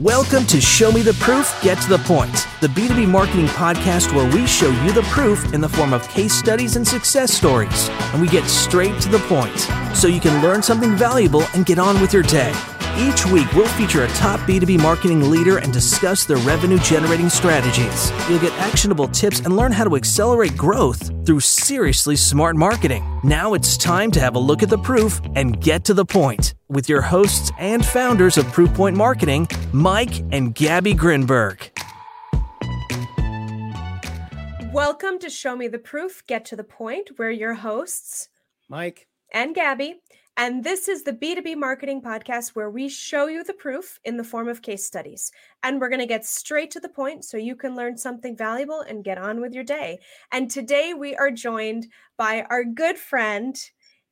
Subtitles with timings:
[0.00, 4.30] Welcome to Show Me the Proof, Get to the Point, the B2B marketing podcast where
[4.30, 7.88] we show you the proof in the form of case studies and success stories.
[8.12, 9.58] And we get straight to the point
[9.96, 12.52] so you can learn something valuable and get on with your day.
[12.98, 18.10] Each week, we'll feature a top B2B marketing leader and discuss their revenue generating strategies.
[18.26, 23.04] You'll get actionable tips and learn how to accelerate growth through seriously smart marketing.
[23.22, 26.54] Now it's time to have a look at the proof and get to the point
[26.68, 31.68] with your hosts and founders of Proofpoint Marketing, Mike and Gabby Grinberg.
[34.72, 37.18] Welcome to Show Me the Proof, Get to the Point.
[37.18, 38.30] We're your hosts,
[38.70, 39.96] Mike and Gabby.
[40.38, 44.24] And this is the B2B marketing podcast where we show you the proof in the
[44.24, 45.32] form of case studies.
[45.62, 48.80] And we're going to get straight to the point so you can learn something valuable
[48.80, 49.98] and get on with your day.
[50.30, 51.86] And today we are joined
[52.18, 53.56] by our good friend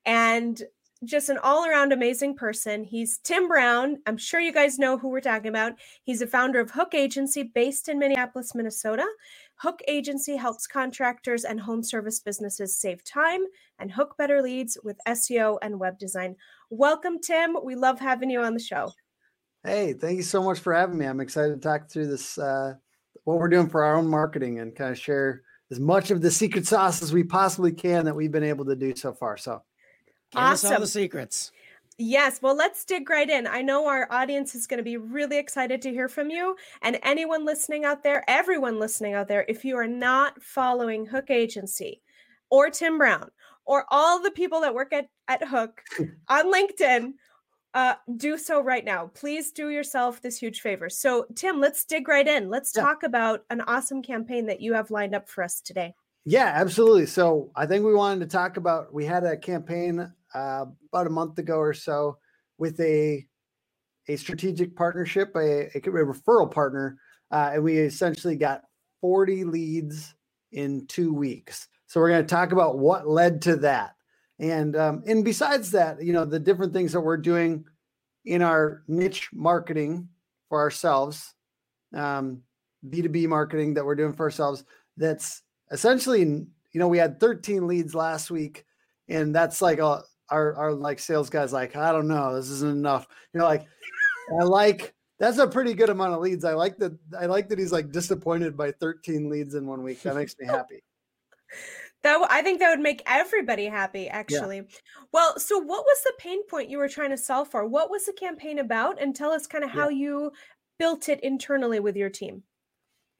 [0.06, 0.62] and
[1.04, 2.84] just an all around amazing person.
[2.84, 3.98] He's Tim Brown.
[4.06, 5.74] I'm sure you guys know who we're talking about.
[6.02, 9.04] He's a founder of Hook Agency based in Minneapolis, Minnesota.
[9.56, 13.40] Hook Agency helps contractors and home service businesses save time
[13.78, 16.36] and hook better leads with SEO and web design.
[16.70, 17.56] Welcome, Tim.
[17.62, 18.92] We love having you on the show.
[19.62, 21.06] Hey, thank you so much for having me.
[21.06, 22.74] I'm excited to talk through this, uh,
[23.24, 26.30] what we're doing for our own marketing and kind of share as much of the
[26.30, 29.36] secret sauce as we possibly can that we've been able to do so far.
[29.36, 29.62] So,
[30.34, 30.74] awesome.
[30.74, 31.52] all the secrets.
[31.96, 33.46] Yes, well, let's dig right in.
[33.46, 36.56] I know our audience is going to be really excited to hear from you.
[36.82, 41.30] And anyone listening out there, everyone listening out there, if you are not following Hook
[41.30, 42.02] Agency
[42.50, 43.30] or Tim Brown
[43.64, 45.82] or all the people that work at, at Hook
[46.28, 47.12] on LinkedIn,
[47.74, 49.10] uh, do so right now.
[49.14, 50.88] Please do yourself this huge favor.
[50.88, 52.48] So, Tim, let's dig right in.
[52.48, 52.82] Let's yeah.
[52.82, 55.94] talk about an awesome campaign that you have lined up for us today.
[56.24, 57.06] Yeah, absolutely.
[57.06, 61.10] So, I think we wanted to talk about we had a campaign uh, about a
[61.10, 62.18] month ago or so
[62.58, 63.26] with a
[64.08, 66.98] a strategic partnership, a, a, referral partner,
[67.30, 68.62] uh, and we essentially got
[69.00, 70.14] 40 leads
[70.52, 71.68] in two weeks.
[71.86, 73.94] So we're going to talk about what led to that,
[74.38, 77.64] and um, and besides that, you know, the different things that we're doing
[78.24, 80.08] in our niche marketing
[80.48, 81.34] for ourselves,
[81.94, 82.40] um,
[82.88, 84.64] B2B marketing that we're doing for ourselves.
[84.96, 85.42] That's
[85.74, 88.64] essentially, you know, we had 13 leads last week,
[89.08, 92.70] and that's like a our our like sales guys like I don't know this isn't
[92.70, 93.06] enough.
[93.32, 93.66] You know, like
[94.40, 96.44] I like that's a pretty good amount of leads.
[96.44, 96.96] I like that.
[97.18, 100.02] I like that he's like disappointed by 13 leads in one week.
[100.02, 100.52] That makes me oh.
[100.52, 100.82] happy.
[102.02, 104.56] That I think that would make everybody happy, actually.
[104.56, 104.62] Yeah.
[105.12, 107.66] Well, so what was the pain point you were trying to solve for?
[107.66, 109.00] What was the campaign about?
[109.00, 109.98] And tell us kind of how yeah.
[109.98, 110.32] you
[110.78, 112.42] built it internally with your team.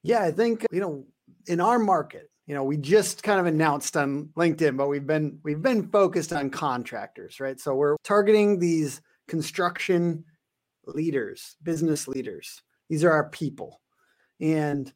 [0.03, 1.07] Yeah, I think you know
[1.47, 5.39] in our market, you know we just kind of announced on linkedin but we've been
[5.43, 7.59] we've been focused on contractors right?
[7.59, 10.25] So we're targeting these construction
[10.87, 12.63] leaders business leaders.
[12.89, 13.81] These are our people.
[14.41, 14.93] And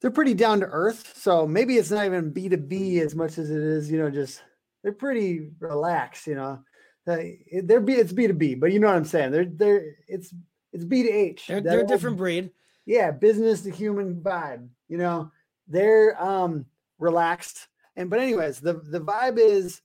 [0.00, 1.14] they're pretty down to earth.
[1.16, 4.42] So maybe it's not even b2b as much as it is you know just
[4.82, 6.60] they're pretty relaxed you know.
[7.06, 7.16] Uh,
[7.64, 9.32] they're b it's b2b but you know what i'm saying.
[9.32, 10.32] They're they're it's
[10.72, 11.46] it's b to h.
[11.46, 12.50] They're, they're a different breed.
[12.86, 15.32] Yeah business to human vibe you know
[15.68, 16.66] they're um
[16.98, 17.68] relaxed.
[17.96, 19.82] And but anyways, the the vibe is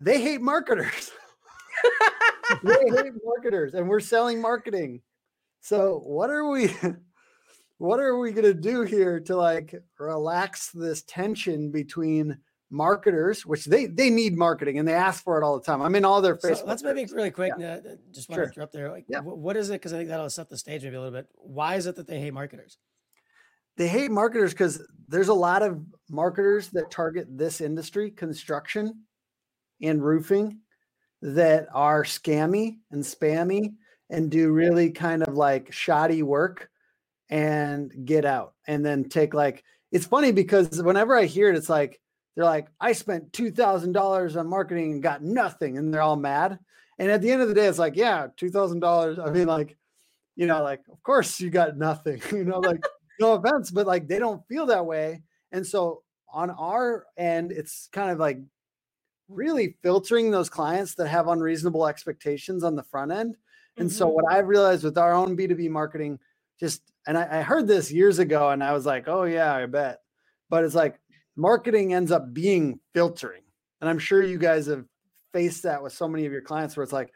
[0.00, 1.10] they hate marketers.
[2.62, 5.00] they hate marketers and we're selling marketing.
[5.60, 6.74] So what are we
[7.78, 12.38] what are we going to do here to like relax this tension between
[12.68, 15.94] marketers which they they need marketing and they ask for it all the time i'm
[15.94, 17.74] in all their Facebook so let's maybe really quick yeah.
[17.74, 17.80] uh,
[18.12, 18.46] just want sure.
[18.46, 19.20] to interrupt there like yeah.
[19.20, 21.76] what is it because i think that'll set the stage maybe a little bit why
[21.76, 22.78] is it that they hate marketers
[23.76, 29.02] they hate marketers because there's a lot of marketers that target this industry, construction
[29.82, 30.60] and roofing,
[31.22, 33.74] that are scammy and spammy
[34.10, 36.70] and do really kind of like shoddy work
[37.28, 41.68] and get out and then take like it's funny because whenever I hear it, it's
[41.68, 42.00] like
[42.34, 46.16] they're like, I spent two thousand dollars on marketing and got nothing, and they're all
[46.16, 46.58] mad.
[46.98, 49.18] And at the end of the day, it's like, yeah, two thousand dollars.
[49.18, 49.76] I mean, like,
[50.34, 52.84] you know, like, of course you got nothing, you know, like
[53.20, 55.22] no offense, but like they don't feel that way.
[55.52, 56.02] And so
[56.32, 58.38] on our end, it's kind of like
[59.28, 63.36] really filtering those clients that have unreasonable expectations on the front end.
[63.76, 63.96] And mm-hmm.
[63.96, 66.18] so what I've realized with our own B2B marketing,
[66.58, 69.66] just and I, I heard this years ago and I was like, oh yeah, I
[69.66, 70.00] bet.
[70.48, 70.98] But it's like
[71.36, 73.42] marketing ends up being filtering.
[73.80, 74.84] And I'm sure you guys have
[75.32, 77.12] faced that with so many of your clients where it's like,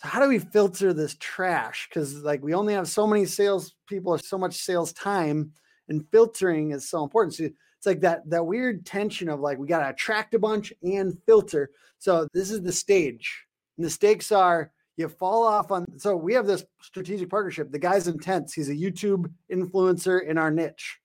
[0.00, 1.88] so how do we filter this trash?
[1.88, 5.52] Because like we only have so many sales people, so much sales time,
[5.88, 7.34] and filtering is so important.
[7.34, 10.72] So it's like that that weird tension of like we got to attract a bunch
[10.82, 11.70] and filter.
[11.98, 13.44] So this is the stage.
[13.76, 17.78] And the stakes are you fall off on so we have this strategic partnership the
[17.78, 20.98] guy's intense he's a youtube influencer in our niche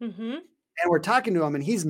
[0.00, 0.22] mm-hmm.
[0.22, 0.42] and
[0.86, 1.84] we're talking to him and he's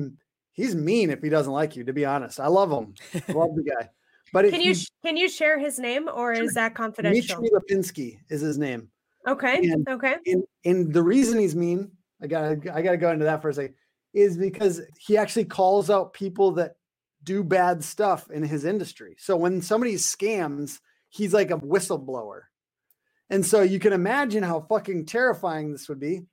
[0.53, 2.95] he's mean if he doesn't like you to be honest i love him
[3.35, 3.87] love the guy
[4.33, 6.43] but can you can you share his name or sure.
[6.43, 8.89] is that confidential Dmitry Lipinskiy is his name
[9.27, 11.91] okay and, okay and, and the reason he's mean
[12.21, 13.75] i gotta i gotta go into that for a second
[14.13, 16.75] is because he actually calls out people that
[17.23, 20.79] do bad stuff in his industry so when somebody scams
[21.11, 22.41] he's like a whistleblower.
[23.29, 26.23] And so you can imagine how fucking terrifying this would be.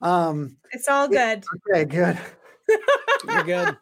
[0.00, 1.44] Um, it's all good.
[1.68, 2.18] Okay, good.
[3.28, 3.76] You're good.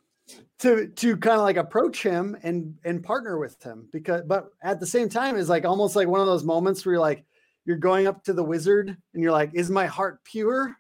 [0.61, 4.81] To to kind of like approach him and and partner with him because but at
[4.81, 7.25] the same time is like almost like one of those moments where you're like
[7.65, 10.75] you're going up to the wizard and you're like is my heart pure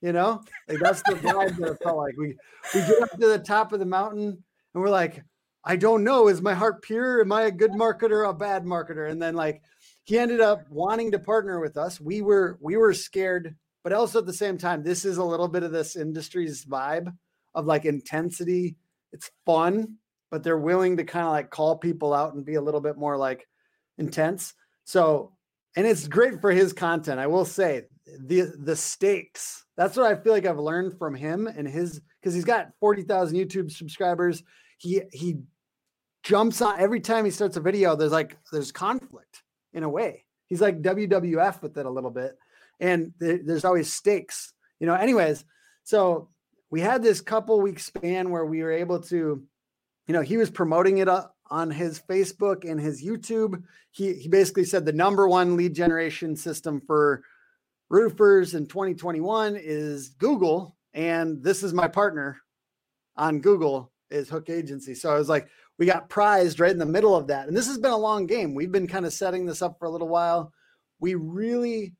[0.00, 2.36] you know like that's the vibe that it felt like we
[2.74, 4.26] we get up to the top of the mountain
[4.74, 5.22] and we're like
[5.64, 6.28] I don't know.
[6.28, 7.20] Is my heart pure?
[7.20, 9.10] Am I a good marketer or a bad marketer?
[9.10, 9.62] And then like
[10.04, 12.00] he ended up wanting to partner with us.
[12.00, 13.54] We were we were scared,
[13.84, 17.14] but also at the same time, this is a little bit of this industry's vibe
[17.54, 18.76] of like intensity.
[19.12, 19.96] It's fun,
[20.30, 22.96] but they're willing to kind of like call people out and be a little bit
[22.96, 23.46] more like
[23.98, 24.54] intense.
[24.84, 25.32] So,
[25.76, 27.20] and it's great for his content.
[27.20, 27.84] I will say
[28.18, 29.64] the the stakes.
[29.76, 33.36] That's what I feel like I've learned from him and his because he's got 40,000
[33.36, 34.42] YouTube subscribers.
[34.78, 35.38] He he
[36.22, 37.96] jumps on every time he starts a video.
[37.96, 39.42] There's like there's conflict
[39.72, 40.24] in a way.
[40.46, 42.36] He's like WWF with it a little bit,
[42.80, 44.52] and th- there's always stakes.
[44.80, 44.94] You know.
[44.94, 45.44] Anyways,
[45.84, 46.28] so
[46.72, 49.42] we had this couple week span where we were able to,
[50.06, 53.62] you know, he was promoting it up on his Facebook and his YouTube.
[53.90, 57.22] He he basically said the number one lead generation system for
[57.90, 62.38] roofers in 2021 is Google, and this is my partner
[63.18, 64.94] on Google is Hook Agency.
[64.94, 65.48] So I was like,
[65.78, 67.48] we got prized right in the middle of that.
[67.48, 68.54] And this has been a long game.
[68.54, 70.54] We've been kind of setting this up for a little while.
[71.00, 71.92] We really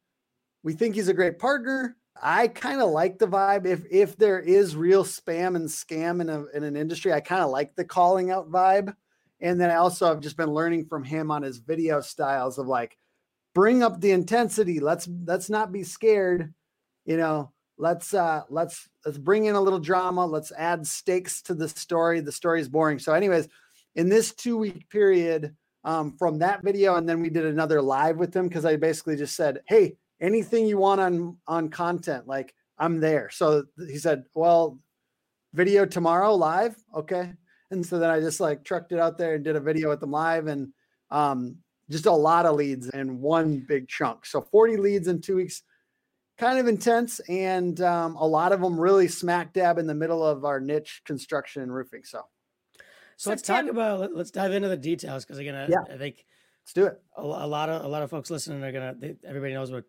[0.62, 1.96] we think he's a great partner.
[2.20, 3.66] I kind of like the vibe.
[3.66, 7.42] If if there is real spam and scam in a in an industry, I kind
[7.42, 8.94] of like the calling out vibe.
[9.40, 12.66] And then I also have just been learning from him on his video styles of
[12.68, 12.96] like
[13.54, 14.80] bring up the intensity.
[14.80, 16.52] Let's let's not be scared.
[17.04, 20.24] You know, let's uh let's let's bring in a little drama.
[20.24, 22.20] Let's add stakes to the story.
[22.20, 22.98] The story is boring.
[22.98, 23.48] So, anyways,
[23.94, 28.18] in this two week period um, from that video, and then we did another live
[28.18, 32.54] with him because I basically just said, "Hey, anything you want on on content, like
[32.78, 34.78] I'm there." So he said, "Well,
[35.52, 37.34] video tomorrow live, okay."
[37.70, 40.00] And so then I just like trucked it out there and did a video with
[40.00, 40.72] them live, and
[41.10, 41.56] um,
[41.90, 44.24] just a lot of leads in one big chunk.
[44.24, 45.62] So 40 leads in two weeks,
[46.38, 50.24] kind of intense, and um, a lot of them really smack dab in the middle
[50.24, 52.04] of our niche construction and roofing.
[52.04, 52.22] So
[53.22, 55.82] so, let's Tim, talk about let's dive into the details because again, I, yeah.
[55.88, 56.24] I think
[56.64, 57.00] let's do it.
[57.16, 58.94] A, a, lot of a lot of folks listening are gonna.
[58.98, 59.84] They, everybody knows what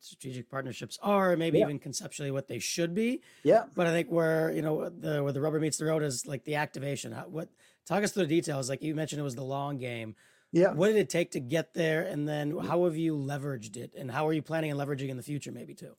[0.00, 1.64] strategic, partnerships are, maybe yeah.
[1.64, 3.22] even conceptually what they should be.
[3.42, 3.64] Yeah.
[3.74, 6.44] But I think where you know the where the rubber meets the road is like
[6.44, 7.12] the activation.
[7.12, 7.48] How, what
[7.86, 8.68] talk us through the details?
[8.68, 10.14] Like you mentioned, it was the long game.
[10.52, 10.72] Yeah.
[10.72, 12.66] What did it take to get there, and then mm-hmm.
[12.66, 15.52] how have you leveraged it, and how are you planning on leveraging in the future,
[15.52, 15.94] maybe too?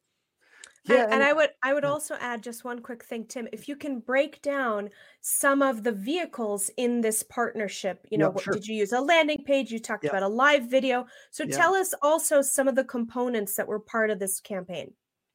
[0.85, 3.47] Yeah, and, and I would I would also add just one quick thing, Tim.
[3.51, 4.89] If you can break down
[5.21, 8.53] some of the vehicles in this partnership, you know, sure.
[8.53, 9.71] did you use a landing page?
[9.71, 11.05] You talked about a live video.
[11.29, 14.91] So tell us also some of the components that were part of this campaign.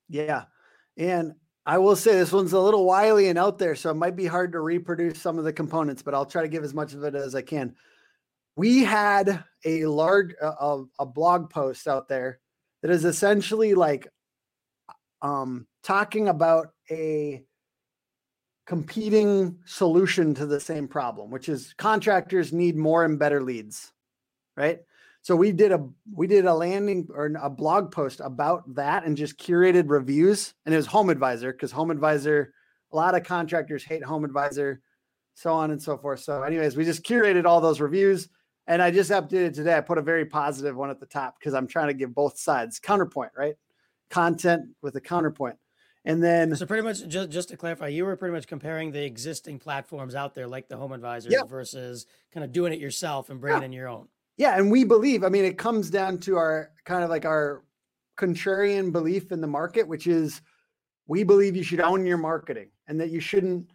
[0.08, 0.44] Yeah,
[0.96, 4.16] and I will say this one's a little wily and out there, so it might
[4.16, 6.92] be hard to reproduce some of the components, but I'll try to give as much
[6.92, 7.76] of it as I can.
[8.56, 12.40] We had a large a, a blog post out there
[12.82, 14.08] that is essentially like
[15.26, 17.42] um, talking about a
[18.66, 23.92] competing solution to the same problem, which is contractors need more and better leads,
[24.56, 24.80] right?
[25.22, 29.16] So we did a we did a landing or a blog post about that and
[29.16, 32.54] just curated reviews, and it was Home Advisor because Home Advisor,
[32.92, 34.80] a lot of contractors hate Home Advisor,
[35.34, 36.20] so on and so forth.
[36.20, 38.28] So, anyways, we just curated all those reviews,
[38.68, 39.76] and I just updated today.
[39.76, 42.38] I put a very positive one at the top because I'm trying to give both
[42.38, 43.56] sides counterpoint, right?
[44.10, 45.56] Content with a counterpoint.
[46.04, 49.04] And then, so pretty much just, just to clarify, you were pretty much comparing the
[49.04, 51.42] existing platforms out there, like the Home Advisor, yeah.
[51.48, 53.66] versus kind of doing it yourself and bringing yeah.
[53.66, 54.06] in your own.
[54.36, 55.24] Yeah, and we believe.
[55.24, 57.64] I mean, it comes down to our kind of like our
[58.16, 60.42] contrarian belief in the market, which is
[61.08, 63.68] we believe you should own your marketing and that you shouldn't.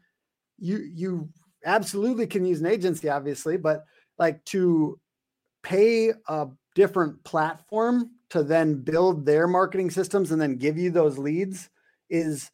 [0.57, 1.29] You you
[1.65, 3.83] absolutely can use an agency, obviously, but
[4.17, 4.99] like to
[5.63, 11.17] pay a different platform to then build their marketing systems and then give you those
[11.17, 11.69] leads
[12.09, 12.51] is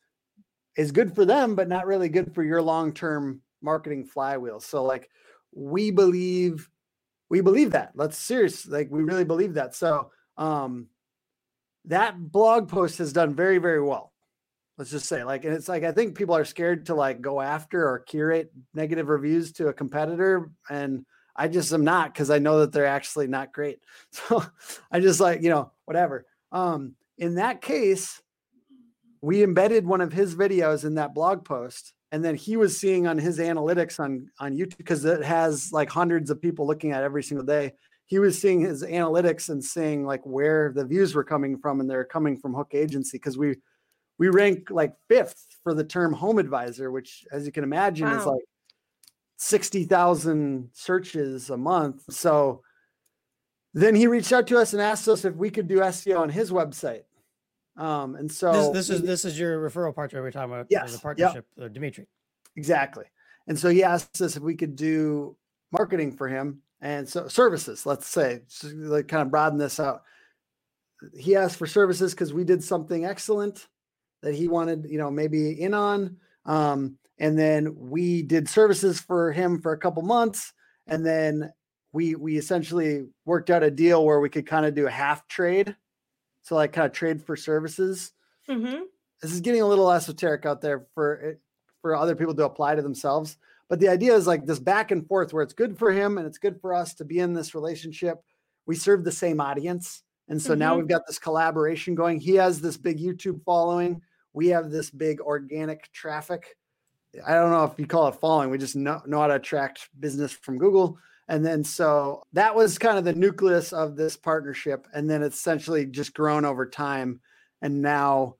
[0.75, 5.09] is good for them but not really good for your long-term marketing flywheel so like
[5.53, 6.69] we believe
[7.29, 7.91] we believe that.
[7.95, 9.75] Let's serious, like we really believe that.
[9.75, 10.87] So um
[11.85, 14.13] that blog post has done very, very well.
[14.77, 17.41] Let's just say, like, and it's like I think people are scared to like go
[17.41, 20.51] after or curate negative reviews to a competitor.
[20.69, 21.05] And
[21.37, 23.79] I just am not because I know that they're actually not great.
[24.11, 24.43] So
[24.91, 26.25] I just like, you know, whatever.
[26.51, 28.21] Um, in that case,
[29.21, 33.07] we embedded one of his videos in that blog post and then he was seeing
[33.07, 37.03] on his analytics on on youtube because it has like hundreds of people looking at
[37.03, 37.73] every single day
[38.05, 41.89] he was seeing his analytics and seeing like where the views were coming from and
[41.89, 43.55] they're coming from hook agency because we
[44.17, 48.19] we rank like fifth for the term home advisor which as you can imagine wow.
[48.19, 48.43] is like
[49.37, 52.61] 60,000 searches a month so
[53.73, 56.29] then he reached out to us and asked us if we could do SEO on
[56.29, 57.03] his website
[57.77, 60.65] um, and so this, this is this is your referral partner we're talking about.
[60.69, 61.65] Yes, the partnership, yep.
[61.65, 62.07] uh, Dimitri.
[62.55, 63.05] Exactly.
[63.47, 65.37] And so he asked us if we could do
[65.71, 67.85] marketing for him and so services.
[67.85, 70.03] Let's say, so like kind of broaden this out.
[71.17, 73.67] He asked for services because we did something excellent
[74.23, 76.17] that he wanted, you know, maybe in on.
[76.47, 80.53] Um, and then we did services for him for a couple months,
[80.87, 81.51] and then
[81.93, 85.27] we we essentially worked out a deal where we could kind of do a half
[85.27, 85.75] trade
[86.47, 88.13] so like kind of trade for services.
[88.49, 88.83] Mm-hmm.
[89.21, 91.37] This is getting a little esoteric out there for
[91.81, 93.37] for other people to apply to themselves.
[93.67, 96.25] But the idea is like this back and forth where it's good for him and
[96.25, 98.23] it's good for us to be in this relationship.
[98.65, 100.03] We serve the same audience.
[100.29, 100.59] And so mm-hmm.
[100.59, 102.21] now we've got this collaboration going.
[102.21, 104.01] He has this big YouTube following.
[104.37, 106.57] We have this big organic traffic.
[107.25, 108.51] I don't know if you call it following.
[108.51, 110.99] We just know, know how to attract business from Google.
[111.27, 114.85] And then so that was kind of the nucleus of this partnership.
[114.93, 117.19] And then it's essentially just grown over time.
[117.63, 118.35] And now,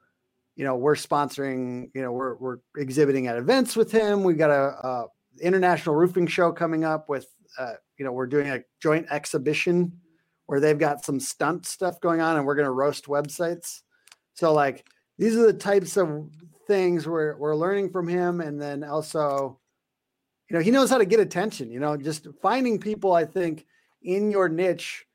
[0.56, 4.24] you know, we're sponsoring, you know, we're, we're exhibiting at events with him.
[4.24, 5.06] We've got a, a
[5.42, 7.26] international roofing show coming up with,
[7.58, 10.00] uh, you know, we're doing a joint exhibition
[10.46, 13.82] where they've got some stunt stuff going on and we're going to roast websites.
[14.36, 14.86] So like,
[15.18, 16.30] these are the types of
[16.68, 18.42] things we're, we're learning from him.
[18.42, 19.60] And then also,
[20.50, 23.66] you know, he knows how to get attention, you know, just finding people, I think,
[24.02, 25.06] in your niche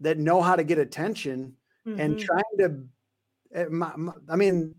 [0.00, 1.54] that know how to get attention
[1.86, 2.00] mm-hmm.
[2.00, 2.84] and trying to,
[3.54, 4.74] eh, my, my, I mean,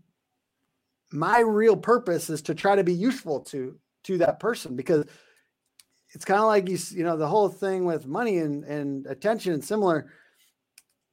[1.10, 5.04] my real purpose is to try to be useful to, to that person because
[6.14, 9.52] it's kind of like you, you know, the whole thing with money and, and attention
[9.52, 10.10] and similar.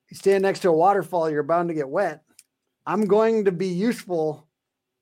[0.10, 2.24] You stand next to a waterfall, you're bound to get wet.
[2.90, 4.48] I'm going to be useful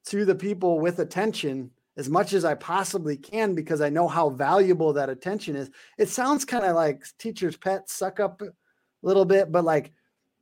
[0.07, 4.29] to the people with attention as much as I possibly can because I know how
[4.29, 5.69] valuable that attention is.
[5.97, 8.49] It sounds kind of like teacher's pet suck up a
[9.03, 9.93] little bit, but like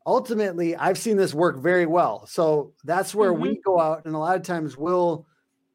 [0.08, 2.26] ultimately I've seen this work very well.
[2.26, 3.44] So that's where mm-hmm.
[3.44, 5.28] we go out and a lot of times we'll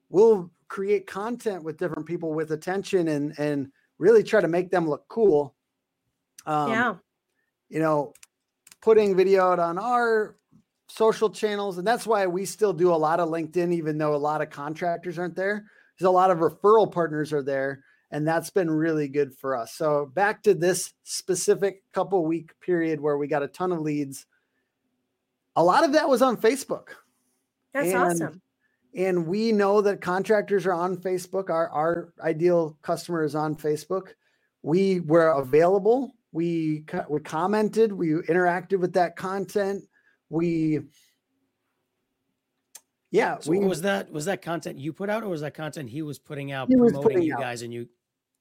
[0.08, 4.88] we'll create content with different people with attention and and really try to make them
[4.88, 5.54] look cool.
[6.46, 6.94] Um, yeah.
[7.68, 8.12] You know,
[8.80, 10.34] putting video out on our
[10.90, 11.78] social channels.
[11.78, 14.50] And that's why we still do a lot of LinkedIn, even though a lot of
[14.50, 17.84] contractors aren't there, because a lot of referral partners are there.
[18.10, 19.72] And that's been really good for us.
[19.74, 24.26] So back to this specific couple week period where we got a ton of leads.
[25.54, 26.88] A lot of that was on Facebook.
[27.72, 28.42] That's and, awesome.
[28.96, 31.50] And we know that contractors are on Facebook.
[31.50, 34.08] Our, our ideal customer is on Facebook.
[34.62, 36.16] We were available.
[36.32, 39.84] We, we commented, we interacted with that content
[40.30, 40.80] we
[43.10, 45.90] yeah so we was that was that content you put out or was that content
[45.90, 47.40] he was putting out promoting putting you out.
[47.40, 47.86] guys and you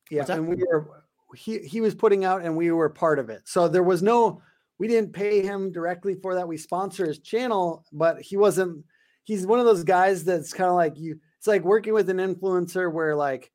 [0.10, 1.04] yeah and we were
[1.36, 4.42] he he was putting out and we were part of it so there was no
[4.78, 8.84] we didn't pay him directly for that we sponsor his channel but he wasn't
[9.24, 12.18] he's one of those guys that's kind of like you it's like working with an
[12.18, 13.52] influencer where like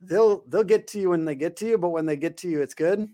[0.00, 2.48] they'll they'll get to you when they get to you but when they get to
[2.48, 3.08] you it's good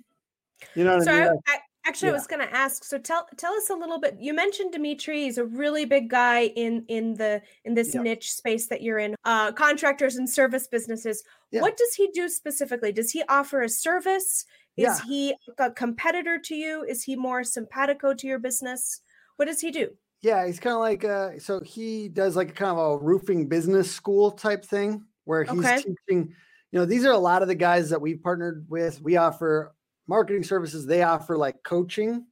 [0.75, 1.40] you know what so I mean?
[1.49, 2.12] I, Actually, yeah.
[2.12, 2.84] I was going to ask.
[2.84, 4.16] So tell tell us a little bit.
[4.20, 5.22] You mentioned Dimitri.
[5.22, 8.02] He's a really big guy in in the in this yeah.
[8.02, 9.14] niche space that you're in.
[9.25, 11.22] Uh, contractors and service businesses.
[11.50, 11.62] Yeah.
[11.62, 12.92] What does he do specifically?
[12.92, 14.44] Does he offer a service?
[14.76, 16.84] Is he a competitor to you?
[16.84, 19.02] Is he more simpatico to your business?
[19.37, 19.90] What does he do?
[20.22, 23.90] Yeah, he's kind of like uh so he does like kind of a roofing business
[23.90, 25.76] school type thing where he's okay.
[25.76, 26.34] teaching,
[26.72, 29.00] you know, these are a lot of the guys that we've partnered with.
[29.02, 29.75] We offer
[30.10, 32.26] marketing services they offer like coaching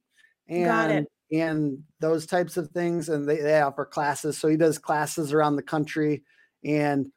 [0.49, 4.37] and and those types of things and they, they offer classes.
[4.37, 6.23] So he does classes around the country
[6.65, 7.07] and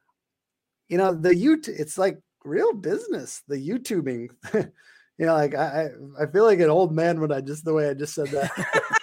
[0.89, 4.29] you know the youtube it's like real business the youtubing.
[5.19, 5.91] You know like i
[6.21, 8.51] i feel like an old man when i just the way i just said that.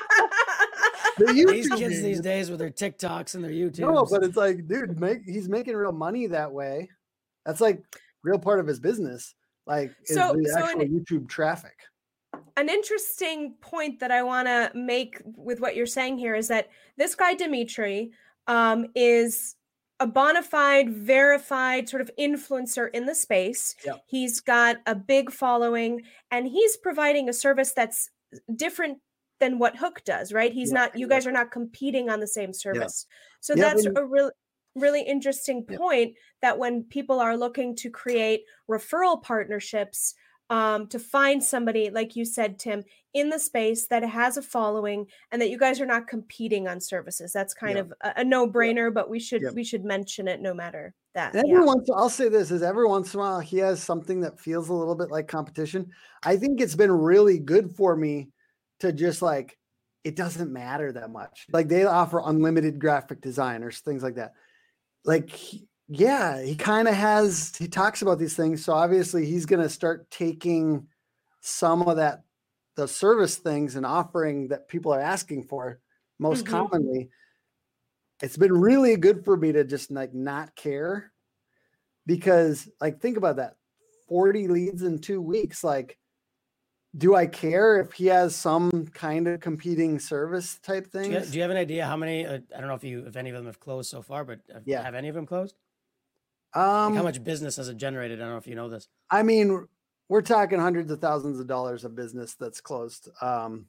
[1.18, 4.68] The these kids these days with their tiktoks and their youtube no but it's like
[4.68, 6.90] dude make he's making real money that way.
[7.46, 7.84] That's like
[8.24, 9.36] real part of his business
[9.70, 11.78] like so, the so actual an, YouTube traffic.
[12.58, 16.70] An interesting point that I want to make with what you're saying here is that
[16.98, 18.12] this guy Dimitri
[18.48, 19.56] um, is
[20.00, 23.76] a bona fide, verified sort of influencer in the space.
[23.86, 24.04] Yep.
[24.08, 28.10] He's got a big following and he's providing a service that's
[28.56, 29.00] different
[29.40, 30.52] than what Hook does, right?
[30.52, 33.06] He's not, you guys are not competing on the same service.
[33.40, 34.32] So that's a real
[34.76, 40.14] really interesting point that when people are looking to create referral partnerships
[40.50, 42.84] um, to find somebody like you said tim
[43.14, 46.80] in the space that has a following and that you guys are not competing on
[46.80, 50.54] services that's kind of a, a no-brainer but we should we should mention it no
[50.54, 51.64] matter that every yeah.
[51.64, 54.70] once i'll say this is every once in a while he has something that feels
[54.70, 55.92] a little bit like competition.
[56.24, 58.30] I think it's been really good for me
[58.82, 59.58] to just like
[60.04, 61.46] it doesn't matter that much.
[61.52, 64.34] Like they offer unlimited graphic designers things like that
[65.06, 65.32] like
[65.88, 69.70] yeah he kind of has he talks about these things so obviously he's going to
[69.70, 70.88] start taking
[71.42, 72.24] some of that
[72.76, 75.80] the service things and offering that people are asking for
[76.20, 76.54] most mm-hmm.
[76.54, 77.10] commonly
[78.22, 81.12] it's been really good for me to just like not care
[82.06, 83.56] because like think about that
[84.08, 85.99] 40 leads in two weeks like
[86.98, 91.12] do I care if he has some kind of competing service type thing?
[91.12, 92.26] Do, do you, have an idea how many?
[92.26, 94.40] Uh, I don't know if you if any of them have closed so far, but
[94.52, 95.56] have, yeah, have any of them closed?
[96.56, 98.20] Um, like how much business has it generated?
[98.20, 98.88] I don't know if you know this.
[99.10, 99.68] I mean,
[100.08, 103.10] we're talking hundreds of thousands of dollars of business that's closed.
[103.22, 103.68] Um,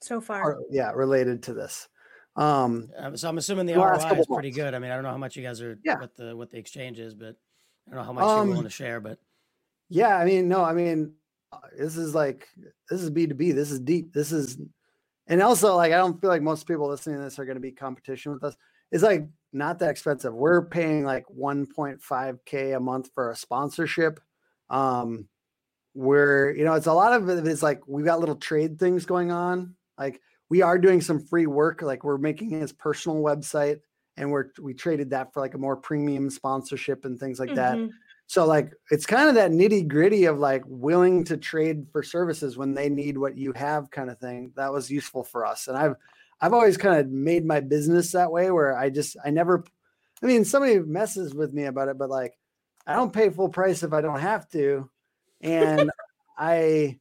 [0.00, 1.88] so far, or, yeah, related to this.
[2.36, 4.56] Um, um, so I'm assuming the ROI is pretty months.
[4.56, 4.74] good.
[4.74, 6.00] I mean, I don't know how much you guys are, yeah.
[6.00, 7.36] what the what the exchange is, but
[7.86, 9.00] I don't know how much um, you're willing to share.
[9.00, 9.18] But
[9.90, 11.12] yeah, I mean, no, I mean,
[11.78, 12.48] this is like
[12.88, 14.58] this is b2b this is deep this is
[15.26, 17.60] and also like i don't feel like most people listening to this are going to
[17.60, 18.56] be competition with us.
[18.92, 20.34] It's like not that expensive.
[20.34, 24.20] We're paying like 1.5k a month for a sponsorship.
[24.70, 25.28] Um
[25.94, 29.06] where you know it's a lot of it is like we've got little trade things
[29.06, 29.74] going on.
[29.96, 33.80] Like we are doing some free work like we're making his personal website
[34.16, 37.86] and we're we traded that for like a more premium sponsorship and things like mm-hmm.
[37.86, 37.90] that
[38.26, 42.56] so like it's kind of that nitty gritty of like willing to trade for services
[42.56, 44.52] when they need what you have kind of thing.
[44.56, 45.68] That was useful for us.
[45.68, 45.96] And I've
[46.40, 49.64] I've always kind of made my business that way where I just I never
[50.22, 52.34] I mean somebody messes with me about it, but like
[52.86, 54.90] I don't pay full price if I don't have to.
[55.40, 55.90] And
[56.38, 56.98] I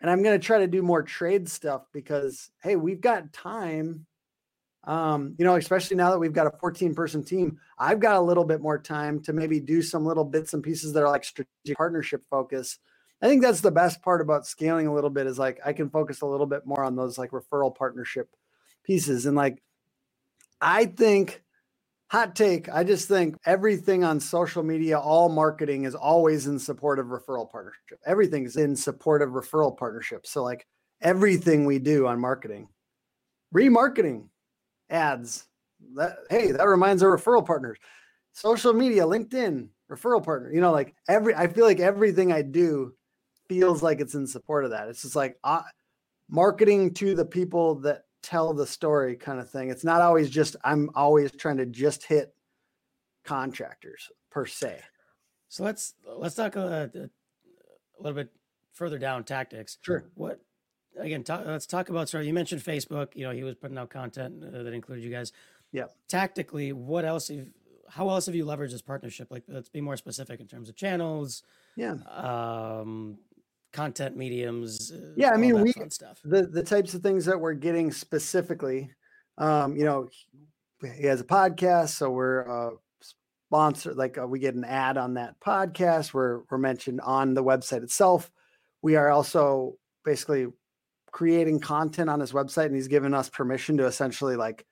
[0.00, 4.06] and I'm to try to do more trade stuff because hey, we've got time
[4.86, 8.20] um, you know, especially now that we've got a 14 person team, I've got a
[8.20, 11.24] little bit more time to maybe do some little bits and pieces that are like
[11.24, 12.78] strategic partnership focus.
[13.22, 15.88] I think that's the best part about scaling a little bit is like I can
[15.88, 18.28] focus a little bit more on those like referral partnership
[18.84, 19.26] pieces.
[19.26, 19.62] And like,
[20.60, 21.42] I think,
[22.08, 26.98] hot take, I just think everything on social media, all marketing is always in support
[26.98, 27.98] of referral partnership.
[28.06, 30.26] Everything's in support of referral partnership.
[30.26, 30.66] So, like,
[31.00, 32.68] everything we do on marketing,
[33.54, 34.28] remarketing,
[34.94, 35.46] ads.
[35.96, 37.78] That hey, that reminds our referral partners.
[38.32, 40.52] Social media, LinkedIn, referral partner.
[40.52, 42.94] You know, like every I feel like everything I do
[43.48, 44.88] feels like it's in support of that.
[44.88, 45.62] It's just like uh,
[46.30, 49.68] marketing to the people that tell the story kind of thing.
[49.68, 52.34] It's not always just I'm always trying to just hit
[53.24, 54.80] contractors per se.
[55.48, 58.30] So let's let's talk a, a little bit
[58.72, 59.78] further down tactics.
[59.82, 60.04] Sure.
[60.14, 60.40] What
[60.98, 62.08] again, talk, let's talk about.
[62.08, 63.08] Sorry, you mentioned Facebook.
[63.14, 65.32] You know, he was putting out content uh, that included you guys.
[65.72, 65.86] Yeah.
[66.08, 67.28] Tactically, what else?
[67.28, 67.46] Have,
[67.88, 69.28] how else have you leveraged this partnership?
[69.30, 71.42] Like, let's be more specific in terms of channels.
[71.76, 71.96] Yeah.
[72.10, 73.18] Um,
[73.72, 74.92] content mediums.
[74.92, 76.20] Uh, yeah, I mean, we stuff.
[76.24, 78.90] the the types of things that we're getting specifically.
[79.36, 80.08] Um, you know,
[80.80, 82.70] he has a podcast, so we're uh,
[83.48, 83.94] sponsor.
[83.94, 86.14] Like, uh, we get an ad on that podcast.
[86.14, 88.30] We're we're mentioned on the website itself.
[88.80, 90.46] We are also basically
[91.14, 94.66] creating content on his website and he's given us permission to essentially like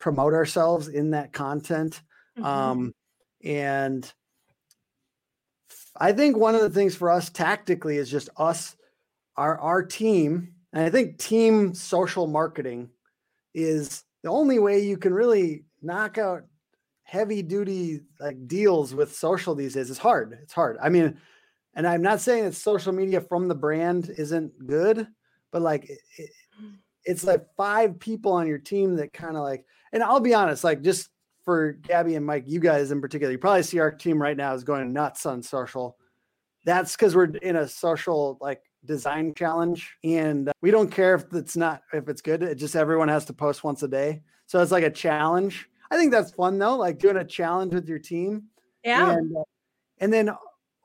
[0.00, 2.02] promote ourselves in that content.
[2.36, 2.44] Mm-hmm.
[2.44, 2.94] um
[3.42, 4.12] and
[5.96, 8.76] i think one of the things for us tactically is just us
[9.36, 12.88] our our team and i think team social marketing
[13.52, 16.44] is the only way you can really knock out
[17.02, 19.90] heavy duty like deals with social these days.
[19.90, 20.38] It's hard.
[20.42, 20.78] It's hard.
[20.80, 21.18] I mean
[21.74, 25.06] and i'm not saying that social media from the brand isn't good
[25.50, 26.30] but like it,
[26.62, 26.74] mm.
[27.04, 30.64] it's like five people on your team that kind of like and i'll be honest
[30.64, 31.10] like just
[31.44, 34.54] for gabby and mike you guys in particular you probably see our team right now
[34.54, 35.96] is going nuts on social.
[36.64, 41.56] That's because we're in a social like design challenge and we don't care if it's
[41.56, 44.22] not if it's good it just everyone has to post once a day.
[44.46, 45.68] So it's like a challenge.
[45.90, 48.44] I think that's fun though like doing a challenge with your team
[48.84, 49.12] yeah.
[49.12, 49.42] and, uh,
[49.98, 50.30] and then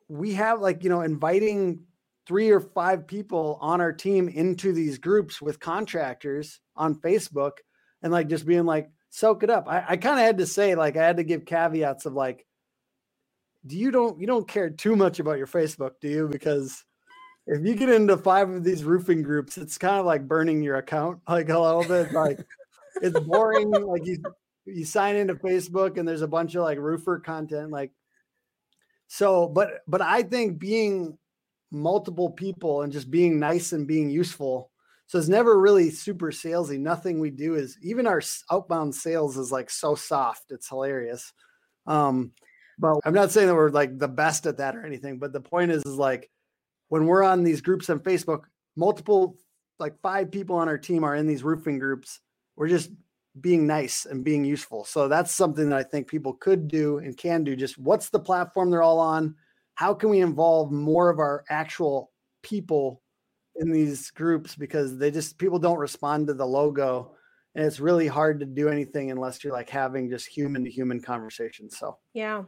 [0.08, 1.82] we have like, you know, inviting
[2.26, 7.58] three or five people on our team into these groups with contractors on Facebook
[8.02, 9.68] and like just being like, soak it up.
[9.68, 12.46] I, I kind of had to say, like, I had to give caveats of like,
[13.66, 16.28] do you don't you don't care too much about your Facebook, do you?
[16.28, 16.84] Because
[17.48, 20.76] if you get into five of these roofing groups, it's kind of like burning your
[20.76, 22.12] account like a little bit.
[22.12, 22.40] Like
[23.02, 23.72] it's boring.
[23.72, 24.22] like you
[24.66, 27.72] you sign into Facebook and there's a bunch of like roofer content.
[27.72, 27.92] Like
[29.08, 31.18] so, but but I think being
[31.76, 34.72] multiple people and just being nice and being useful.
[35.08, 36.80] So it's never really super salesy.
[36.80, 40.52] Nothing we do is even our outbound sales is like so soft.
[40.52, 41.32] It's hilarious.
[41.86, 42.32] Um,
[42.80, 45.20] but I'm not saying that we're like the best at that or anything.
[45.20, 46.30] But the point is, is like
[46.90, 48.44] when we're on these groups on Facebook,
[48.76, 49.38] multiple
[49.80, 52.20] like five people on our team are in these roofing groups.
[52.56, 52.90] We're just
[53.40, 54.86] being nice and being useful.
[54.86, 57.56] So that's something that I think people could do and can do.
[57.56, 59.36] Just what's the platform they're all on?
[59.76, 62.12] How can we involve more of our actual
[62.42, 63.02] people
[63.58, 67.16] in these groups because they just people don't respond to the logo
[67.56, 71.02] and it's really hard to do anything unless you're like having just human to human
[71.02, 71.78] conversations.
[71.78, 72.44] So, yeah.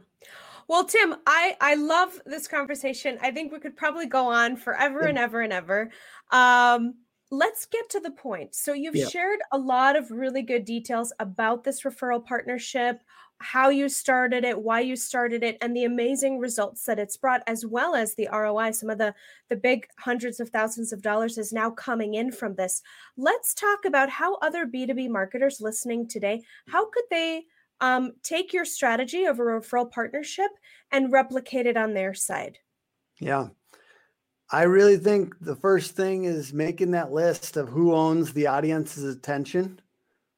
[0.68, 3.18] Well, Tim, I I love this conversation.
[3.22, 5.90] I think we could probably go on forever and ever and ever.
[6.30, 6.94] Um,
[7.30, 8.54] let's get to the point.
[8.54, 9.08] So you've yeah.
[9.08, 13.00] shared a lot of really good details about this referral partnership,
[13.40, 17.42] how you started it, why you started it, and the amazing results that it's brought,
[17.46, 18.72] as well as the ROI.
[18.72, 19.14] Some of the
[19.48, 22.82] the big hundreds of thousands of dollars is now coming in from this.
[23.16, 27.44] Let's talk about how other B2B marketers listening today, how could they
[27.80, 30.50] um, take your strategy of a referral partnership
[30.90, 32.58] and replicate it on their side?
[33.20, 33.48] Yeah.
[34.50, 39.04] I really think the first thing is making that list of who owns the audience's
[39.04, 39.80] attention,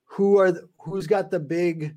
[0.05, 1.95] who are the, who's got the big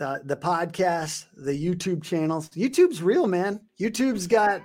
[0.00, 2.48] the the podcast, the YouTube channels.
[2.48, 3.60] YouTube's real, man.
[3.78, 4.62] YouTube's got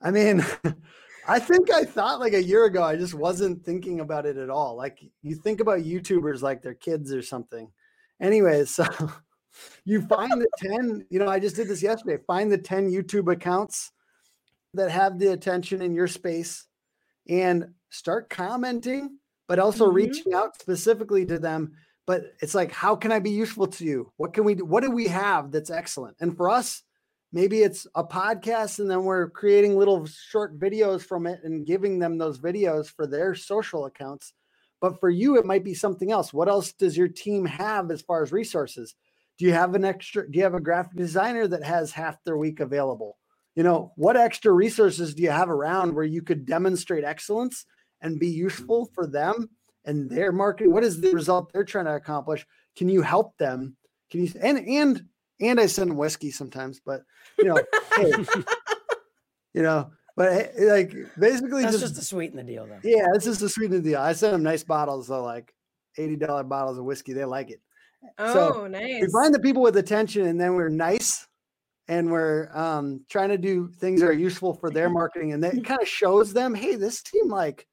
[0.00, 0.46] I mean,
[1.28, 4.50] I think I thought like a year ago I just wasn't thinking about it at
[4.50, 4.76] all.
[4.76, 7.68] Like you think about YouTubers like they're kids or something.
[8.20, 8.86] Anyways, so
[9.84, 12.22] you find the 10, you know, I just did this yesterday.
[12.24, 13.90] Find the 10 YouTube accounts
[14.74, 16.66] that have the attention in your space
[17.28, 19.96] and start commenting, but also mm-hmm.
[19.96, 21.72] reaching out specifically to them.
[22.06, 24.12] But it's like, how can I be useful to you?
[24.16, 24.64] What can we do?
[24.64, 26.16] What do we have that's excellent?
[26.20, 26.82] And for us,
[27.32, 31.98] maybe it's a podcast and then we're creating little short videos from it and giving
[31.98, 34.34] them those videos for their social accounts.
[34.80, 36.32] But for you, it might be something else.
[36.32, 38.94] What else does your team have as far as resources?
[39.38, 40.30] Do you have an extra?
[40.30, 43.16] Do you have a graphic designer that has half their week available?
[43.54, 47.66] you know, what extra resources do you have around where you could demonstrate excellence
[48.00, 49.48] and be useful for them
[49.84, 50.72] and their marketing?
[50.72, 52.46] What is the result they're trying to accomplish?
[52.76, 53.76] Can you help them?
[54.10, 55.04] Can you and and
[55.40, 57.02] and I send them whiskey sometimes, but
[57.38, 57.60] you know,
[57.96, 58.12] hey,
[59.54, 62.80] you know, but like basically that's just, just to sweeten the deal, though.
[62.82, 64.00] Yeah, it's just to sweeten the deal.
[64.00, 65.52] I send them nice bottles, of like
[65.98, 67.12] eighty dollar bottles of whiskey.
[67.12, 67.60] They like it.
[68.18, 69.00] Oh, so nice.
[69.00, 71.26] We find the people with attention, and then we're nice
[71.88, 75.64] and we're um, trying to do things that are useful for their marketing and that
[75.64, 77.66] kind of shows them hey this team like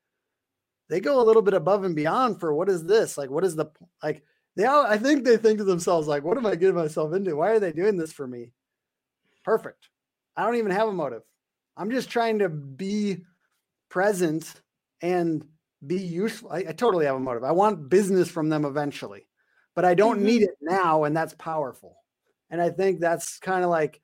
[0.91, 3.17] they go a little bit above and beyond for what is this?
[3.17, 3.67] Like what is the
[4.04, 4.23] like
[4.58, 7.38] they all i think they think to themselves like what am i getting myself into?
[7.38, 8.51] Why are they doing this for me?
[9.45, 9.88] Perfect.
[10.36, 11.23] I don't even have a motive.
[11.77, 13.23] I'm just trying to be
[13.89, 14.54] present
[15.01, 15.45] and
[15.88, 17.45] be useful i, I totally have a motive.
[17.45, 19.25] I want business from them eventually
[19.73, 20.25] but i don't mm-hmm.
[20.25, 21.95] need it now and that's powerful.
[22.49, 24.01] And I think that's kind of like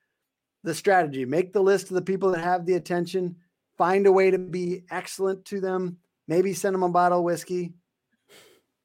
[0.64, 1.26] the strategy.
[1.26, 3.36] Make the list of the people that have the attention,
[3.78, 7.74] find a way to be excellent to them, maybe send them a bottle of whiskey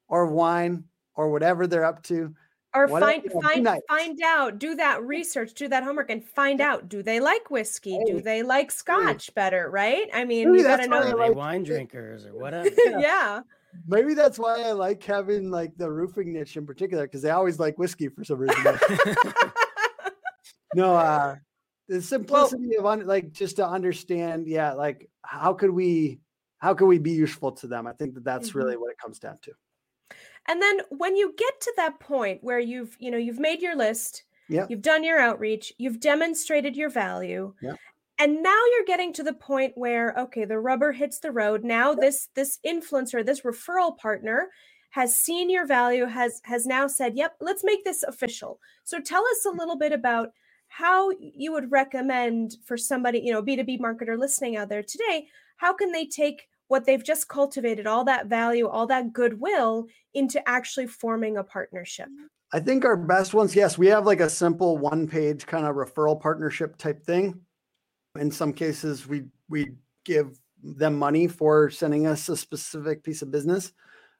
[0.08, 2.34] or wine or whatever they're up to.
[2.74, 3.80] Or whatever, find find nice.
[3.86, 7.98] find out, do that research, do that homework, and find out do they like whiskey?
[7.98, 8.04] Hey.
[8.06, 9.32] Do they like scotch hey.
[9.34, 9.68] better?
[9.70, 10.08] Right?
[10.14, 12.70] I mean, Maybe you gotta know they like wine drinkers or whatever.
[12.86, 12.98] yeah.
[12.98, 13.40] yeah.
[13.86, 17.58] Maybe that's why I like having like the roofing niche in particular because they always
[17.58, 18.64] like whiskey for some reason.
[20.74, 21.36] no, uh,
[21.88, 26.20] the simplicity well, of like just to understand, yeah, like how could we
[26.62, 27.86] how can we be useful to them?
[27.86, 28.58] I think that that's mm-hmm.
[28.58, 29.52] really what it comes down to.
[30.48, 33.76] And then when you get to that point where you've you know you've made your
[33.76, 37.74] list, yeah, you've done your outreach, you've demonstrated your value, yeah
[38.22, 41.92] and now you're getting to the point where okay the rubber hits the road now
[41.94, 44.48] this this influencer this referral partner
[44.90, 49.24] has seen your value has has now said yep let's make this official so tell
[49.26, 50.30] us a little bit about
[50.68, 55.72] how you would recommend for somebody you know b2b marketer listening out there today how
[55.72, 60.86] can they take what they've just cultivated all that value all that goodwill into actually
[60.86, 62.26] forming a partnership mm-hmm.
[62.52, 65.76] i think our best ones yes we have like a simple one page kind of
[65.76, 67.40] referral partnership type thing
[68.18, 69.72] In some cases, we we
[70.04, 73.72] give them money for sending us a specific piece of business.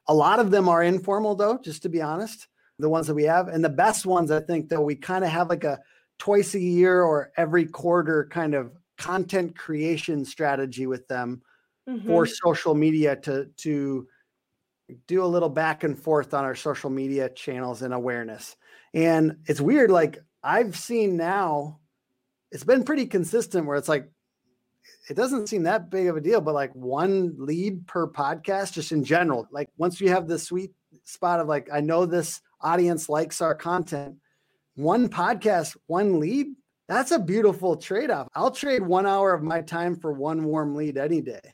[0.07, 2.47] A lot of them are informal, though, just to be honest.
[2.79, 5.29] The ones that we have, and the best ones, I think, though, we kind of
[5.29, 5.79] have like a
[6.17, 11.41] twice a year or every quarter kind of content creation strategy with them
[11.87, 12.07] mm-hmm.
[12.07, 14.07] for social media to to
[15.07, 18.55] do a little back and forth on our social media channels and awareness.
[18.93, 21.79] And it's weird, like I've seen now,
[22.51, 24.09] it's been pretty consistent where it's like
[25.09, 28.91] it doesn't seem that big of a deal, but like one lead per podcast, just
[28.91, 29.47] in general.
[29.51, 30.71] Like once you have the sweet
[31.03, 34.15] spot of like, I know this audience likes our content,
[34.75, 36.47] one podcast, one lead,
[36.87, 38.27] that's a beautiful trade off.
[38.35, 41.53] I'll trade one hour of my time for one warm lead any day.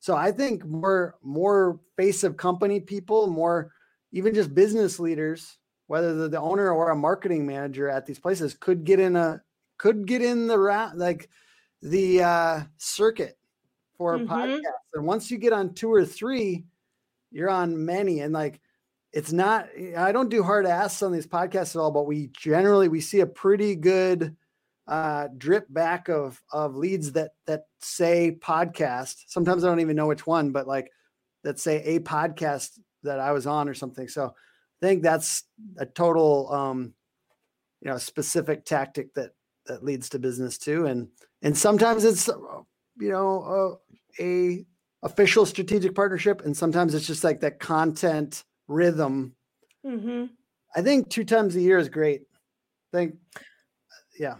[0.00, 3.72] So I think more more face of company people, more
[4.12, 8.54] even just business leaders, whether they're the owner or a marketing manager at these places,
[8.54, 9.42] could get in a
[9.76, 11.28] could get in the round like
[11.82, 13.38] the uh, circuit
[13.96, 14.32] for a mm-hmm.
[14.32, 14.60] podcast.
[14.94, 16.64] And once you get on two or three,
[17.30, 18.20] you're on many.
[18.20, 18.60] And like
[19.12, 22.88] it's not I don't do hard asks on these podcasts at all, but we generally
[22.88, 24.34] we see a pretty good
[24.86, 29.24] uh, drip back of of leads that that say podcast.
[29.28, 30.90] Sometimes I don't even know which one, but like
[31.44, 34.08] that say a podcast that I was on or something.
[34.08, 35.44] So I think that's
[35.78, 36.94] a total um,
[37.80, 39.30] you know specific tactic that
[39.66, 40.86] that leads to business too.
[40.86, 41.08] And
[41.42, 43.78] and sometimes it's you know
[44.18, 44.64] uh, a
[45.02, 49.34] official strategic partnership, and sometimes it's just like that content rhythm.
[49.84, 50.26] Mm-hmm.
[50.74, 52.22] I think two times a year is great.
[52.92, 53.14] I think
[54.18, 54.36] yeah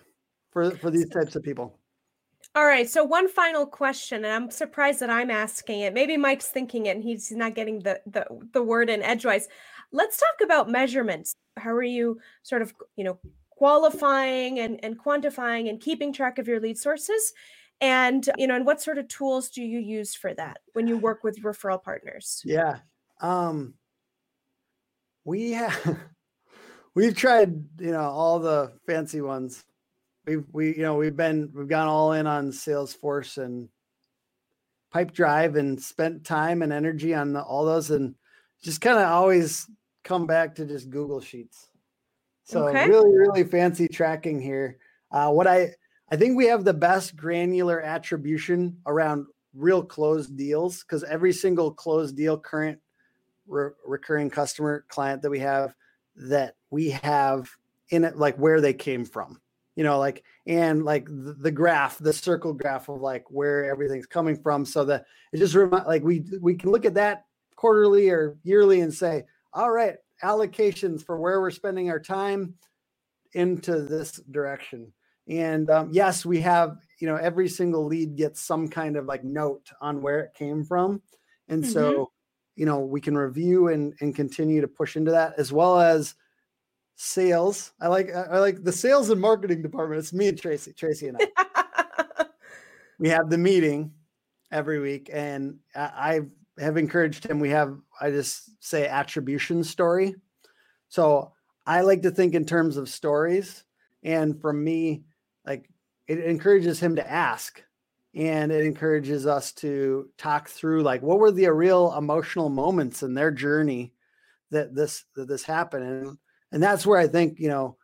[0.50, 1.80] for for these types of people.
[2.56, 2.88] All right.
[2.90, 5.94] So one final question, and I'm surprised that I'm asking it.
[5.94, 9.48] Maybe Mike's thinking it and he's not getting the the, the word in edgewise.
[9.92, 11.36] Let's talk about measurements.
[11.56, 13.18] How are you sort of, you know,
[13.50, 17.32] qualifying and, and quantifying and keeping track of your lead sources?
[17.80, 20.98] And you know, and what sort of tools do you use for that when you
[20.98, 22.42] work with referral partners?
[22.44, 22.78] Yeah.
[23.20, 23.74] Um
[25.24, 25.98] we have
[26.96, 29.64] we've tried, you know, all the fancy ones
[30.30, 33.68] we've we you know we've been we've gone all in on Salesforce and
[34.94, 38.14] Pipedrive and spent time and energy on the, all those and
[38.62, 39.68] just kind of always
[40.04, 41.68] come back to just Google Sheets.
[42.44, 42.88] So okay.
[42.88, 44.78] really really fancy tracking here.
[45.10, 45.74] Uh, what I
[46.10, 51.72] I think we have the best granular attribution around real closed deals because every single
[51.72, 52.78] closed deal current
[53.48, 55.74] re- recurring customer client that we have
[56.16, 57.50] that we have
[57.88, 59.40] in it like where they came from
[59.80, 64.04] you know like and like the, the, graph the circle graph of like where everything's
[64.04, 67.24] coming from so that it just remind like we we can look at that
[67.56, 72.52] quarterly or yearly and say all right allocations for where we're spending our time
[73.32, 74.92] into this direction
[75.28, 79.24] and um, yes we have you know every single lead gets some kind of like
[79.24, 81.00] note on where it came from
[81.48, 81.72] and mm-hmm.
[81.72, 82.12] so
[82.54, 86.16] you know we can review and and continue to push into that as well as
[87.00, 87.72] sales.
[87.80, 90.00] I like I like the sales and marketing department.
[90.00, 92.24] It's me and Tracy, Tracy and I.
[92.98, 93.92] we have the meeting
[94.52, 96.20] every week, and I,
[96.58, 97.40] I have encouraged him.
[97.40, 100.14] We have I just say attribution story.
[100.88, 101.32] So
[101.66, 103.64] I like to think in terms of stories,
[104.02, 105.04] and for me,
[105.46, 105.70] like
[106.06, 107.62] it encourages him to ask
[108.14, 113.14] and it encourages us to talk through like what were the real emotional moments in
[113.14, 113.94] their journey
[114.50, 116.18] that this that this happened and
[116.52, 117.76] and that's where I think you know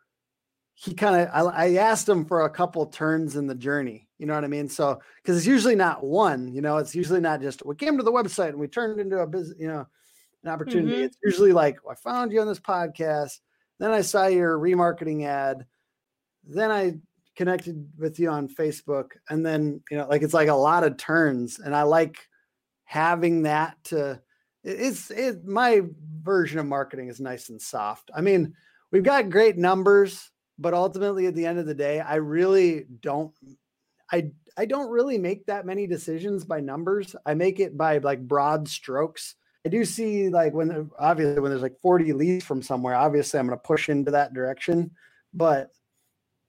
[0.79, 4.07] he kind of I, I, asked him for a couple turns in the journey.
[4.19, 4.69] You know what I mean?
[4.69, 6.53] So because it's usually not one.
[6.53, 9.17] You know, it's usually not just we came to the website and we turned into
[9.17, 9.57] a business.
[9.59, 9.87] You know,
[10.43, 10.97] an opportunity.
[10.97, 11.03] Mm-hmm.
[11.05, 13.39] It's usually like well, I found you on this podcast.
[13.79, 15.65] Then I saw your remarketing ad.
[16.43, 16.99] Then I
[17.35, 20.97] connected with you on Facebook, and then you know, like it's like a lot of
[20.97, 22.17] turns, and I like
[22.83, 24.21] having that to
[24.63, 25.81] it's it my
[26.21, 28.11] version of marketing is nice and soft.
[28.15, 28.53] I mean,
[28.91, 33.33] we've got great numbers, but ultimately at the end of the day, I really don't
[34.11, 37.15] I I don't really make that many decisions by numbers.
[37.25, 39.35] I make it by like broad strokes.
[39.65, 43.47] I do see like when obviously when there's like 40 leads from somewhere, obviously I'm
[43.47, 44.91] going to push into that direction,
[45.33, 45.71] but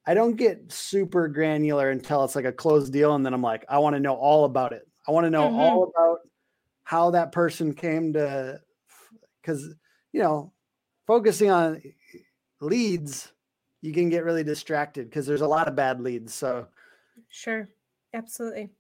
[0.07, 3.64] I don't get super granular until it's like a closed deal and then I'm like
[3.68, 4.88] I want to know all about it.
[5.07, 5.59] I want to know mm-hmm.
[5.59, 6.18] all about
[6.88, 8.59] how that person came to
[9.42, 9.74] because
[10.11, 10.51] you know
[11.07, 11.83] focusing on
[12.62, 13.31] leads
[13.83, 16.66] you can get really distracted because there's a lot of bad leads so
[17.29, 17.68] sure
[18.14, 18.70] absolutely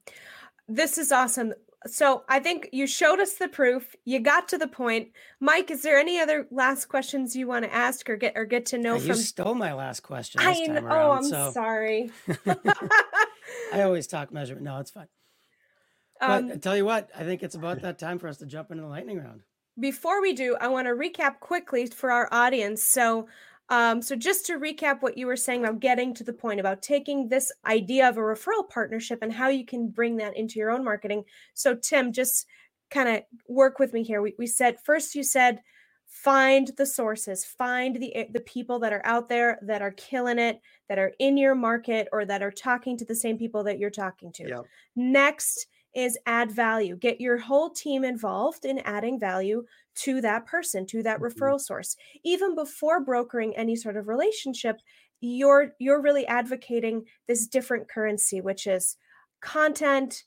[0.66, 1.52] this is awesome
[1.86, 5.82] so i think you showed us the proof you got to the point mike is
[5.82, 8.94] there any other last questions you want to ask or get or get to know
[8.94, 11.50] yeah, from you stole my last question I know, oh i'm so.
[11.52, 12.10] sorry
[13.72, 14.64] I always talk measurement.
[14.64, 15.08] No, it's fine.
[16.20, 18.46] Um, but I tell you what, I think it's about that time for us to
[18.46, 19.42] jump into the lightning round.
[19.78, 22.82] Before we do, I want to recap quickly for our audience.
[22.82, 23.28] So,
[23.68, 26.82] um, so just to recap what you were saying about getting to the point about
[26.82, 30.70] taking this idea of a referral partnership and how you can bring that into your
[30.70, 31.24] own marketing.
[31.54, 32.46] So, Tim, just
[32.90, 34.22] kind of work with me here.
[34.22, 35.60] We, we said first, you said
[36.08, 40.38] find the sources, find the eh, the people that are out there that are killing
[40.38, 43.78] it, that are in your market, or that are talking to the same people that
[43.78, 44.48] you're talking to.
[44.48, 44.64] Yep.
[44.96, 46.96] Next is add value.
[46.96, 49.64] Get your whole team involved in adding value
[49.96, 51.42] to that person, to that mm-hmm.
[51.42, 51.96] referral source.
[52.24, 54.80] Even before brokering any sort of relationship,
[55.20, 58.96] you're you're really advocating this different currency, which is
[59.40, 60.24] content,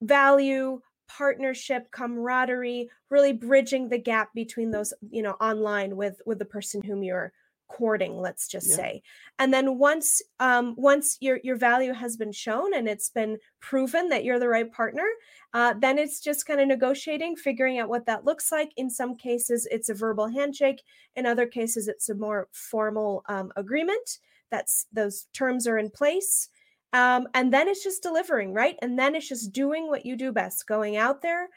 [0.00, 6.44] value, partnership camaraderie really bridging the gap between those you know online with with the
[6.44, 7.32] person whom you're
[7.72, 8.76] courting let's just yeah.
[8.76, 9.02] say.
[9.38, 14.08] And then once um, once your your value has been shown and it's been proven
[14.10, 15.06] that you're the right partner
[15.54, 18.72] uh, then it's just kind of negotiating figuring out what that looks like.
[18.76, 20.82] In some cases it's a verbal handshake.
[21.16, 24.18] In other cases it's a more formal um, agreement.
[24.50, 26.48] That's those terms are in place.
[26.94, 28.76] Um, and then it's just delivering right?
[28.82, 31.48] And then it's just doing what you do best going out there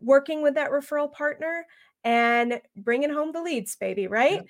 [0.00, 1.66] working with that referral partner
[2.04, 4.44] and bringing home the leads baby right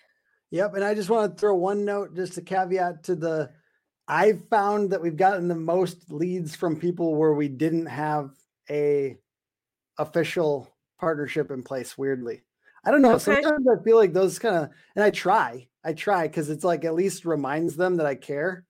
[0.50, 0.74] Yep.
[0.74, 3.50] And I just want to throw one note, just a caveat to the
[4.06, 8.30] I've found that we've gotten the most leads from people where we didn't have
[8.70, 9.18] a
[9.98, 12.42] official partnership in place, weirdly.
[12.84, 13.14] I don't know.
[13.14, 13.34] Okay.
[13.34, 15.68] Sometimes I feel like those kind of and I try.
[15.84, 18.64] I try because it's like at least reminds them that I care.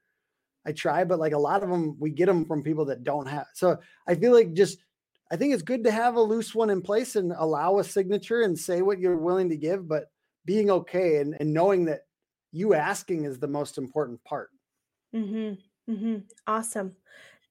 [0.66, 3.26] I try, but like a lot of them, we get them from people that don't
[3.26, 3.46] have.
[3.54, 4.78] So I feel like just
[5.30, 8.42] I think it's good to have a loose one in place and allow a signature
[8.42, 10.10] and say what you're willing to give, but
[10.48, 12.06] being okay and, and knowing that
[12.52, 14.48] you asking is the most important part.
[15.14, 15.92] Mm-hmm.
[15.92, 16.16] Mm-hmm.
[16.46, 16.96] Awesome.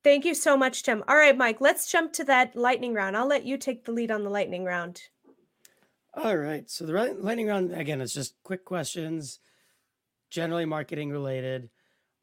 [0.03, 1.03] Thank you so much, Tim.
[1.07, 3.15] All right, Mike, let's jump to that lightning round.
[3.15, 5.03] I'll let you take the lead on the lightning round.
[6.15, 6.67] All right.
[6.71, 9.41] So the lightning round, again, it's just quick questions,
[10.31, 11.69] generally marketing related.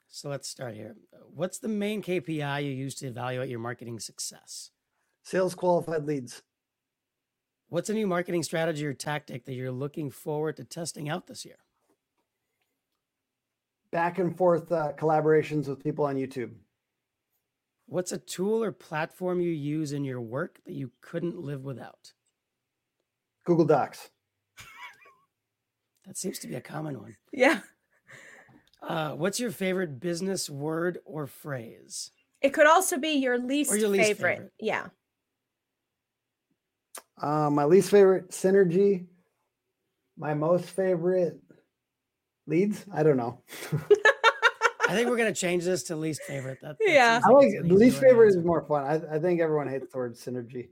[0.08, 0.96] So let's start here.
[1.32, 4.72] What's the main KPI you use to evaluate your marketing success?
[5.22, 6.42] Sales qualified leads.
[7.68, 11.44] What's a new marketing strategy or tactic that you're looking forward to testing out this
[11.44, 11.56] year?
[13.90, 16.50] Back and forth uh, collaborations with people on YouTube.
[17.86, 22.12] What's a tool or platform you use in your work that you couldn't live without?
[23.44, 24.10] Google Docs.
[26.06, 27.16] that seems to be a common one.
[27.32, 27.60] Yeah.
[28.82, 32.10] Uh, what's your favorite business word or phrase?
[32.40, 34.34] It could also be your least, your least favorite.
[34.34, 34.52] favorite.
[34.60, 34.86] Yeah.
[37.20, 39.06] Uh, my least favorite synergy.
[40.16, 41.40] My most favorite
[42.46, 42.84] leads.
[42.92, 43.42] I don't know.
[44.86, 46.58] I think we're gonna change this to least favorite.
[46.60, 48.84] That, that yeah, I like least favorite is more fun.
[48.84, 50.68] I, I think everyone hates the word synergy.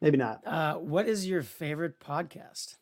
[0.00, 0.46] Maybe not.
[0.46, 2.74] Uh, what is your favorite podcast?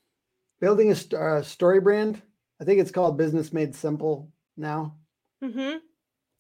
[0.61, 2.21] Building a st- uh, story brand.
[2.61, 4.97] I think it's called Business Made Simple now.
[5.43, 5.79] Mm-hmm.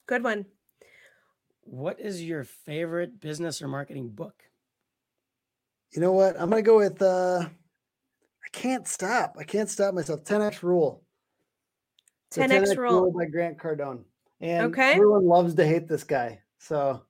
[0.06, 0.46] Good one.
[1.62, 4.42] What is your favorite business or marketing book?
[5.94, 6.40] You know what?
[6.40, 9.36] I'm gonna go with uh I can't stop.
[9.38, 10.24] I can't stop myself.
[10.24, 11.02] 10x rule.
[12.34, 13.02] 10x, 10x rule.
[13.02, 14.04] rule by Grant Cardone.
[14.40, 14.92] And okay.
[14.92, 16.40] everyone loves to hate this guy.
[16.58, 17.02] So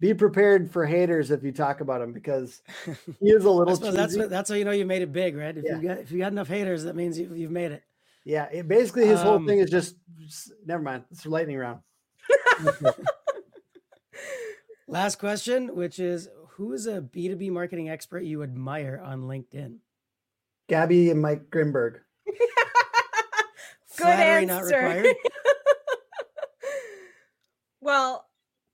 [0.00, 2.62] be prepared for haters if you talk about him because
[3.20, 3.76] he is a little.
[3.76, 5.56] that's what, that's how you know you made it big, right?
[5.56, 5.76] If yeah.
[5.76, 7.84] you got if you got enough haters, that means you, have made it.
[8.24, 11.04] Yeah, it, basically his um, whole thing is just, just never mind.
[11.10, 11.80] It's lightning round.
[14.88, 19.76] Last question, which is who is a B2B marketing expert you admire on LinkedIn?
[20.68, 22.00] Gabby and Mike Grimberg.
[22.26, 22.36] Good
[23.88, 25.14] Flattery answer.
[27.80, 28.26] well,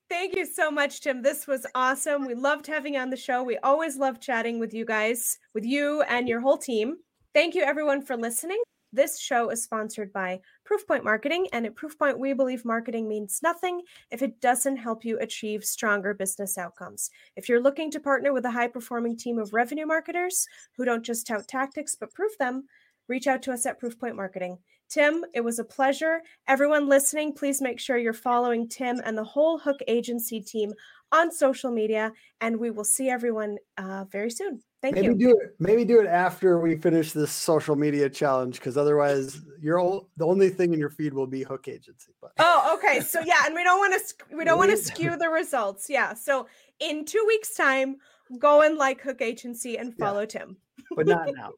[0.09, 1.23] thank you so much, Tim.
[1.23, 2.27] This was awesome.
[2.27, 3.43] We loved having you on the show.
[3.43, 6.97] We always love chatting with you guys, with you and your whole team.
[7.35, 8.61] Thank you, everyone, for listening.
[8.93, 13.83] This show is sponsored by Proofpoint Marketing, and at Proofpoint, we believe marketing means nothing
[14.11, 17.11] if it doesn't help you achieve stronger business outcomes.
[17.37, 21.05] If you're looking to partner with a high performing team of revenue marketers who don't
[21.05, 22.65] just tout tactics but prove them,
[23.09, 24.59] reach out to us at Proofpoint Marketing.
[24.89, 26.23] Tim, it was a pleasure.
[26.47, 30.73] Everyone listening, please make sure you're following Tim and the whole Hook Agency team
[31.13, 34.61] on social media, and we will see everyone uh, very soon.
[34.81, 35.15] Thank maybe you.
[35.15, 35.57] do it.
[35.59, 40.27] Maybe do it after we finish this social media challenge, because otherwise, you're all, the
[40.27, 42.13] only thing in your feed will be Hook Agency.
[42.21, 43.01] But oh, okay.
[43.01, 45.91] So yeah, and we don't want to we don't want to skew the results.
[45.91, 46.15] Yeah.
[46.15, 46.47] So
[46.79, 47.97] in two weeks' time,
[48.39, 50.27] go and like Hook Agency and follow yeah.
[50.27, 50.57] Tim.
[50.95, 51.53] but not now.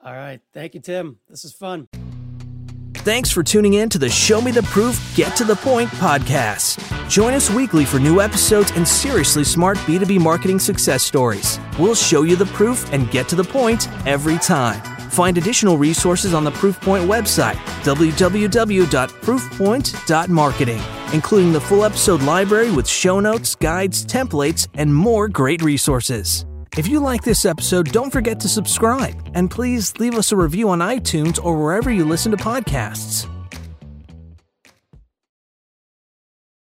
[0.00, 0.40] All right.
[0.52, 1.18] Thank you, Tim.
[1.28, 1.88] This is fun.
[3.06, 7.08] Thanks for tuning in to the Show Me the Proof, Get to the Point podcast.
[7.08, 11.60] Join us weekly for new episodes and seriously smart B2B marketing success stories.
[11.78, 14.82] We'll show you the proof and get to the point every time.
[15.10, 20.82] Find additional resources on the Proofpoint website, www.proofpoint.marketing,
[21.14, 26.44] including the full episode library with show notes, guides, templates, and more great resources.
[26.76, 30.68] If you like this episode, don't forget to subscribe and please leave us a review
[30.68, 33.26] on iTunes or wherever you listen to podcasts.